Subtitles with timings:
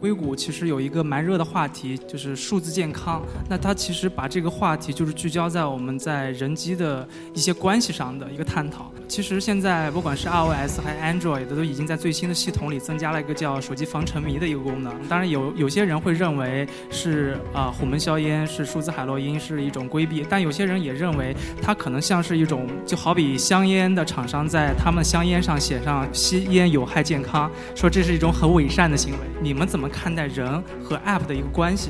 [0.00, 3.22] 硅谷其实有一个蛮热的话题，就是数字健康。
[3.48, 8.92] 那它其实把这个话题就是聚焦在我们在人机的一些关系上的一个探讨。
[9.08, 14.94] 其实现在不管是 iOS 还是 Android，都已经在最新的系统里增加了一个叫手机防沉迷的一个功能。
[15.08, 20.24] 当然有有些人会认为是啊虎门销烟，是数字海洛因，是一种规避。
[20.28, 29.18] 但有些人也认为它可能像是一种，就好比香烟的厂商在他们香烟上写上吸烟有害健康，说这是一种很伪善的行为。
[29.40, 29.88] 你们怎么？
[29.88, 31.88] 看待人和 App 的一个关系。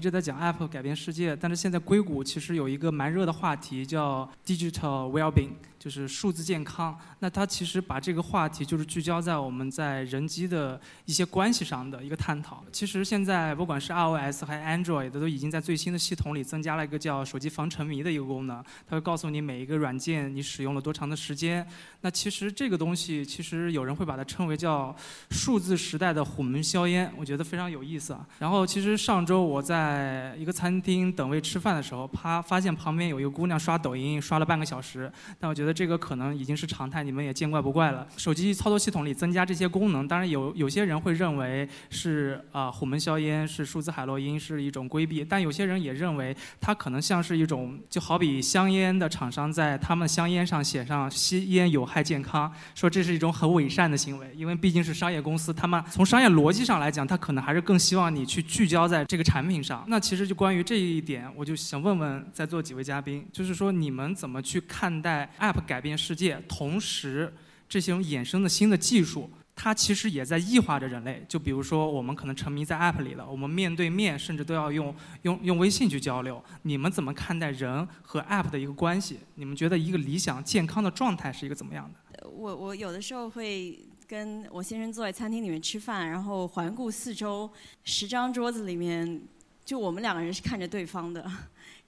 [0.00, 5.50] 一直在讲 App 改变世界，但是现在硅谷其实有一个蛮热的话题，叫 Digital Wellbeing。
[5.80, 12.62] 就是数字健康，那它其实把这个话题就是聚焦在我们在人机的一些关系上的一个探讨。
[12.70, 21.66] 其实现在不管是 iOS 还是 Android，都已经在最新的系统里增加了一个叫手机防沉迷的一个功能，它会告诉你每一个软件你使用了多长的时间。
[22.02, 24.94] 那其实这个东西，其实有人会把它称为叫
[25.30, 28.26] 数字时代的虎门销烟，我觉得非常有意思啊。
[28.38, 35.69] 然后其实上周我在一个餐厅等位吃饭的时候，啪发现旁边有一个姑娘刷抖音刷了半个小时，但我觉得。
[35.72, 38.06] 这个可能已经是常态，你们也见怪不怪了。
[38.16, 45.24] 手机操作系统里增加这些功能，当然有有些人会认为是啊虎门销烟，是数字海洛因，是一种规避。
[45.24, 54.30] 但有些人也认为它可能像是一种，就好比香烟的厂商在他们香烟上写上吸烟有害健康，说这是一种很伪善的行为。
[54.36, 59.84] 因为毕竟是商业公司，他们从商业逻辑上来讲，他可能还是更希望你去聚焦在这个产品上。
[59.88, 65.59] 那其实就关于这一点，我就想问问在座几位嘉宾，就是说你们怎么去看待 App？
[65.60, 67.32] 改变世界，同时
[67.68, 71.24] 这些衍生的新的技术，它其实也在异化着人类。
[71.28, 76.42] 就比如说，我们可能沉迷在 App 里了，我们面对面甚至都要用用用微信去交流。
[76.62, 79.18] 你们怎么看待人和 App 的一个关系？
[79.34, 82.28] 你们觉得一个理想健康的状态是一个怎么样的？
[82.28, 87.50] 我我有的时候会跟我先生坐在餐厅里面吃饭，然后环顾四周，
[87.84, 89.20] 十张桌子里面，
[89.64, 91.30] 就我们两个人是看着对方的。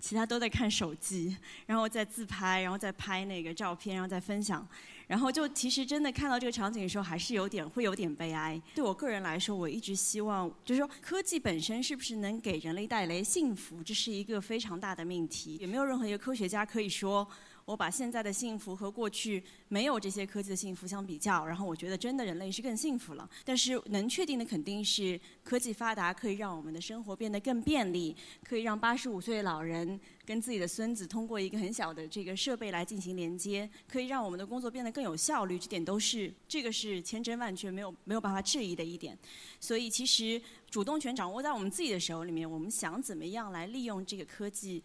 [0.02, 4.66] 其他都在看手机，然后在自拍，然后在拍那个照片，然后在分享，
[5.06, 8.60] 然后就其实真的看到这个场景的时候，还是有点会有点悲哀。
[8.74, 15.56] 对我个人来说，我一直希望就是说，科技本身是不是能给人类带来幸福，这是一个非常大的命题。
[15.60, 17.26] 也没有任何一个科学家可以说。
[17.64, 23.28] 我把现在的幸福和过去没有这些科技的幸福相比较，然后我觉得真的人类是更幸福了。
[23.44, 35.58] 但是能确定的肯定是科技发达可以让我们的生活变得更便利，可以让八十五岁的老人跟自己的孙子通过一个很小的这个设备来进行连接，可以让我们的工作变得更有效率。
[35.58, 39.16] 这点都是这个是千真万确没有没有办法质疑的一点。
[39.60, 44.82] 所以其实主动权掌握在我们自己的手里面，我们想怎么样来利用这个科技。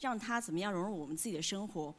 [0.00, 1.92] 让它怎么样融入我们自己的生活？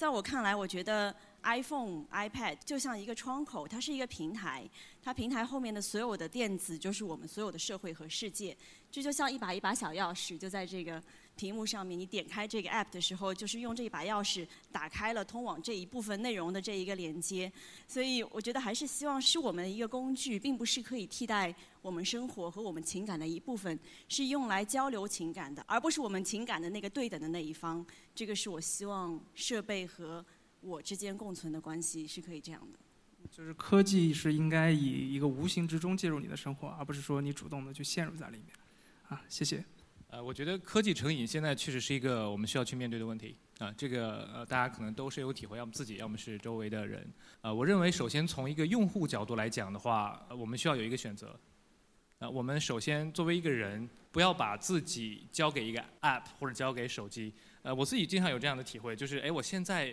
[0.00, 4.66] 在我看来，我觉得 iPhone、iPad 就像一个窗口，它是一个平台，
[5.02, 8.56] 它平台后面的所有的电子就是我们所有的社会和世界。
[8.90, 11.02] 这就像一把一把小钥匙，就在这个。
[11.36, 17.50] 屏幕上面，你点开这个 app 的时候，就是用这一把钥匙打开了通往这一部分内容的这一个连接。
[17.86, 27.86] 所以，我觉得还是希望是我们的一个工具，并不是可以替代我们生活和我们情感的一部分，是用来交流情感的，而不是我们情感的那个对等的那一方。
[28.14, 30.22] 这个是我希望设备和
[30.60, 32.78] 我之间共存的关系是可以这样的。
[33.30, 38.48] 就是科技是应该以一个无形之中介入你的生活，而不是说你主动的去陷入在里面。
[39.10, 39.62] 啊，谢谢。
[40.06, 43.72] 呃，我觉得科技成瘾现在确实是一个我们需要去面对的问题啊。
[43.76, 47.12] 这个呃，大家可能都深有体会，要么自己，要么是周围的人。
[47.40, 51.38] 呃，我认为首先从一个用户角度来讲的话，我们需要有一个选择。
[52.20, 57.32] 呃，我们首先作为一个人，不要把自己交给一个 app 或者交给手机。
[57.62, 59.92] 呃，我自己经常有这样的体会，就是哎，我现在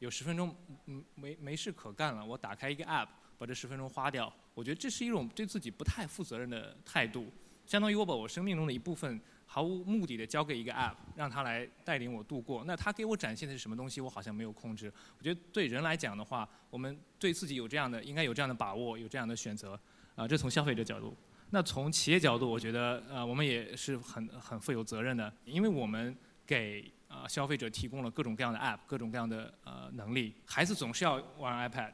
[0.00, 0.52] 有十分钟
[0.86, 3.06] 嗯没没事可干了，我打开一个 app，
[3.38, 4.32] 把这十分钟花掉。
[4.54, 7.30] 我觉得这是一种对自己不太负责任的态度，
[7.66, 9.20] 相当于我把我生命中的一部分。
[9.48, 12.64] 毫无目的的交给一个 app，让它来带领我度过。
[12.66, 14.00] 那它给我展现的是什么东西？
[14.00, 14.92] 我好像没有控制。
[15.16, 19.78] 我觉得对人来讲的话，我们对自己有这样的，应该有这样的把握，有这样的选择。
[20.16, 21.16] 啊，这从消费者角度。
[21.50, 26.14] 那从企业角度，我觉得呃，我们也是很很负有责任的，因为我们
[26.44, 30.34] 给啊消费者提供了各种各样的 app，各种各样的呃能力。
[30.44, 31.92] 孩子总是要玩 iPad。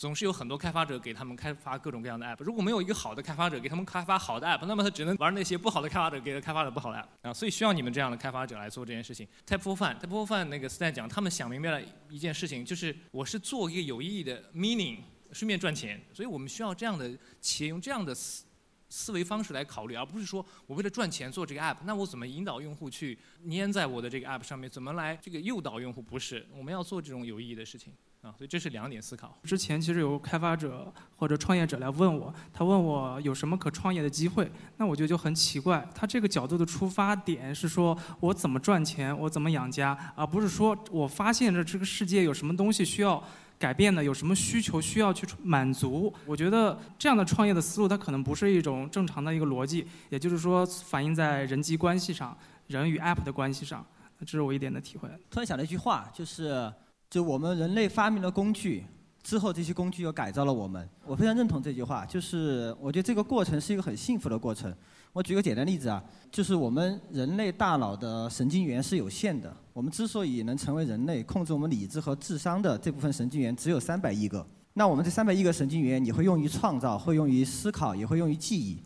[0.00, 2.42] 总是有很多开发者给他们开发各种各样的 app。
[2.42, 7.34] 如果没有一个好的开发者给他们开发好的 app，那么他只能玩那些不好的开发者给他开发的不好的 app 啊。
[7.34, 9.28] 所以需要你们这样的开发者来做这件事情。
[9.46, 15.00] Tap for Fun，Tap for Fun 那个 Stan 讲，他们想明白了一件事情，就是我是做一个有意义的 meaning
[15.32, 16.00] 顺便赚钱。
[16.14, 18.46] 所以我们需要这样的企业用这样的思
[18.90, 24.68] 思维方式来考虑，而不是说我为了赚钱做这个 app，那我怎么引导用户去粘在我的这个 app 上面？
[24.68, 26.02] 怎么来这个诱导用户？
[26.02, 27.92] 不是，我们要做这种有意义的事情。
[28.22, 29.38] 啊，所以这是两点思考。
[29.44, 35.88] 之前其实有开发者或者创业者来问我，他问我有什么可创业的机会，那我觉得就很奇怪。
[35.94, 43.22] 他这个角度的出发点是说我怎么赚钱，我怎么养家，而不是说我发现了这个世界有什么东西需要
[43.60, 46.12] 改变的，有什么需求需要去满足。
[46.26, 52.36] 我觉得这样的创业的思路，它可能不是一种正常的一个逻辑，也就是说反映在人际关系上，
[52.66, 53.86] 人与 App 的关系上。
[54.20, 55.08] 这是我一点的体会。
[55.30, 56.72] 突然想了一句话，就是。
[57.10, 58.86] 就我们人类发明了工具
[59.22, 60.88] 之后，这些工具又改造了我们。
[61.06, 64.74] 我非常认同这句话，就是我觉得这个过程是一个很幸福的过程。
[65.12, 69.54] 我举个简单例子啊，就是我们人类大脑的神经元是有限的。
[69.72, 74.46] 我们之所以能成为人类，控制我们理智和智商的这部分神经元只有三百亿个。
[74.72, 78.80] 那我们这三百亿个神经元，你会用于创造，会用于思考，也会用于记忆。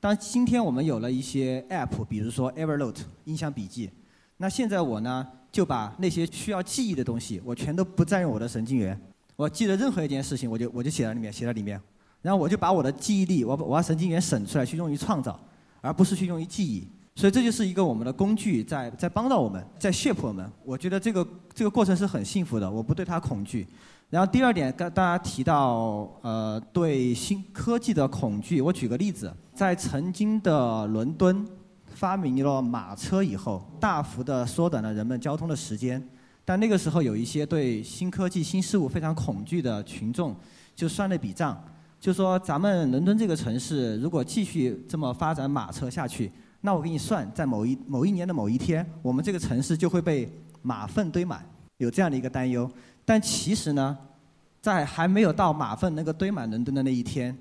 [0.00, 3.90] 当今天我们有了一些 App，比如说 Evernote 音响笔记，
[4.36, 5.26] 那现在我呢？
[5.54, 9.00] 就把那些需要记忆的东西，我全都不占用我的神经元。
[9.36, 11.80] 我记得任何一件事情，我就我就写在里面，写在里面。
[12.22, 15.38] 然后我就把我的记忆力，我把我把神经元省出来去用于创造，
[15.80, 16.86] 而不是去用于记忆。
[17.16, 20.50] 所以这就是一个我们的工具，在在帮到我们，在 shape 我们。
[20.64, 23.66] 我觉得这个这个过程是很幸福的，我不对它恐惧。
[24.10, 31.46] 然后第二点，刚大家提到呃对新科技的恐惧，我举个例子，在曾经的伦敦。
[31.94, 36.04] 发明了马车以后，大幅的缩短了人们交通的时间。
[36.44, 40.36] 但那个时候有一些对新科技、新事物非常恐惧的群众，
[40.76, 41.58] 就算了笔账，
[41.98, 46.30] 就说咱们伦敦这个城市如果继续这么发展马车下去，
[46.60, 50.30] 那我给你算，在某一某一年的某一天，我们这个城市就会被
[50.60, 51.44] 马粪堆满，
[51.78, 52.70] 有这样的一个担忧。
[53.04, 53.96] 但其实呢，
[54.60, 57.36] 在还没有到马粪能够堆满伦敦的那一天，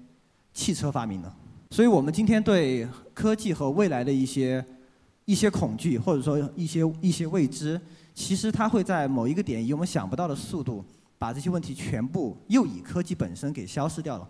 [0.54, 1.36] 汽车发明了。
[1.72, 4.64] 所以我们今天对科技和未来的一些
[5.26, 7.80] 一些恐惧，或者说一些一些未知，
[8.14, 10.84] 其实它会在某一个点以我们想不到的速度，
[11.18, 14.28] 把这些问题全部又以科技本身给消失掉了。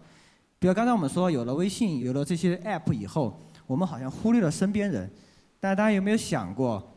[0.59, 5.12] 比如刚才我们说，有了微信，有了这些 App 以后，我们好像忽略了身边人。
[5.59, 6.95] 但大家有没有想过，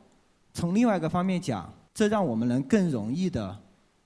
[0.53, 3.59] 从另外一个方面讲，这让我们能更容易的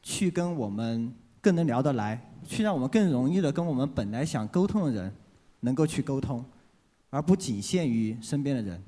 [0.03, 5.13] 去跟我们更能聊得来，去让我们更容易的跟我们本来想沟通的人。
[5.63, 6.43] 能够去沟通，
[7.11, 8.83] 而不仅限于身边的人，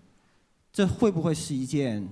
[0.73, 2.09] 这会不会是一件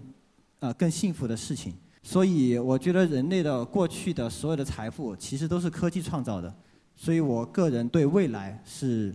[0.61, 1.75] 呃更幸福的事情？
[2.03, 6.55] 所以我觉得人类的过去的所有的财富其实都是科技创造的，
[6.95, 9.15] 所以我个人对未来是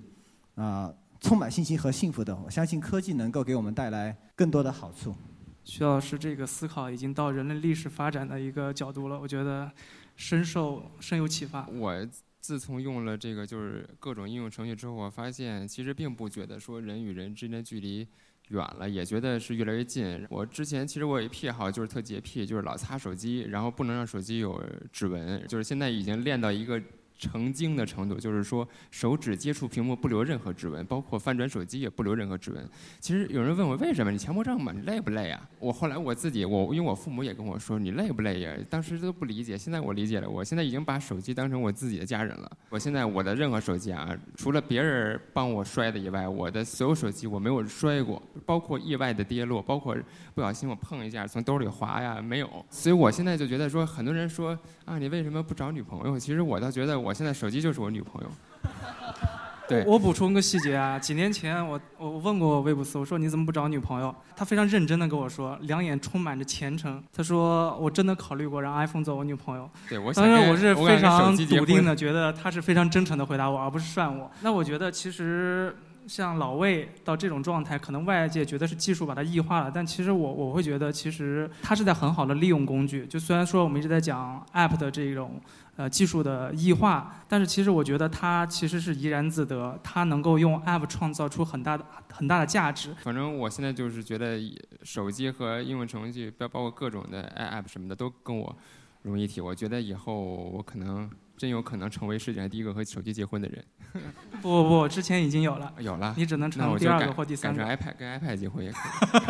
[0.55, 2.35] 啊充满信心和幸福的。
[2.45, 5.15] 我相信科技能够给我们带来更多的好处。
[5.63, 9.71] 徐老师这个思考已经到人类历史发展的一个角度了，我觉得
[10.15, 11.65] 深受深有启发。
[11.67, 12.07] 我。
[12.45, 18.07] 自从用了这个就是各种应用程序之后，我发现其实并不觉得说人与人之间的距离
[18.49, 20.25] 远了，也觉得是越来越近。
[20.29, 26.81] 我之前其实我有一癖好，就是特洁癖，就是老擦手机，然后不能让手机有指纹，就是现在已经练到一个。
[27.17, 32.69] 成精的程度，就是说手指接触屏幕不留任何指纹，包括翻转手机也不留任何指纹。
[32.99, 34.11] 其实有人问我为什么？
[34.11, 34.71] 你强迫症嘛？
[34.73, 35.49] 你累不累啊？
[35.59, 38.53] 我后来我自己，我因为我父母也跟我说你累不累呀？
[38.69, 40.29] 当时都不理解，现在我理解了。
[40.29, 42.51] 我现在已经把手机当成我自己的家人了。
[42.69, 49.95] 我现在我的任何手机啊，除了别人帮我摔的以外，我的所有手机我没有摔过，包括意外的跌落，包括
[50.33, 52.65] 不小心我碰一下从兜里滑呀，没有。
[52.69, 56.19] 所以我现在就觉得说，很多人说啊，你为什么不找女朋友？
[56.19, 57.04] 其实我倒觉得。
[57.05, 58.29] 我现在手机就是我女朋友。
[59.69, 64.13] 对，我补充个细节啊，几年前我我问过威布斯，我说你怎么不找女朋友？
[64.35, 67.03] 他非常认真的跟我说，两眼充满着虔诚。
[67.15, 69.69] 他说我真的考虑过让 iPhone 做我女朋友。
[69.87, 74.29] 对，我当然我是非常笃定的，觉得他是非常真诚的回答我，而不是涮我。
[74.41, 75.75] 那我觉得其实。
[76.07, 83.05] 像老魏到这种状态，可能外界觉得是技术把它异化了，但其实我我会觉得，其实它是在很好的利用工具。
[83.07, 85.41] 就虽然说我们一直在讲 App 的这种
[85.75, 92.93] 呃技术的异化，但是其实我觉得它其实是怡然自得，它能够用 App 创造出很大的很大的价值。
[93.01, 94.39] 反正我现在就是觉得
[94.83, 98.55] 手机和应用程序，包包括各种的 App 什么的，都跟我
[99.01, 99.41] 融为一体。
[99.41, 101.09] 我觉得以后我可能。
[101.37, 103.63] 真有可能成为世界上第一个和手机结婚的人。
[104.41, 105.73] 不不不，之前已经有了。
[105.79, 106.13] 有了。
[106.17, 107.63] 你只能成第二个或第三个。
[107.63, 109.21] 改成 iPad 跟 iPad 结婚也可以。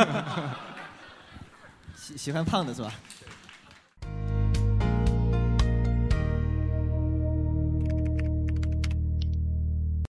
[1.96, 2.92] 喜喜欢胖的是吧？